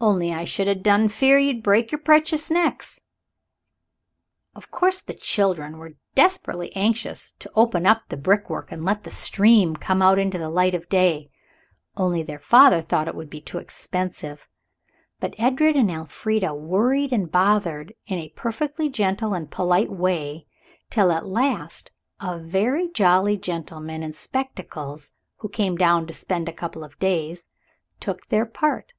[0.00, 3.02] Only I shouldn't a done fear you'd break your precious necks."
[4.54, 9.10] Of course the children were desperately anxious to open up the brickwork and let the
[9.10, 11.28] stream come out into the light of day;
[11.94, 14.48] only their father thought it would be too expensive.
[15.20, 20.46] But Edred and Elfrida worried and bothered in a perfectly gentle and polite way
[20.88, 26.52] till at last a very jolly gentleman in spectacles, who came down to spend a
[26.54, 27.46] couple of days,
[28.00, 28.94] took their part.